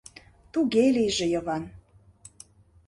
[0.51, 1.63] Туге лийже, Йыван.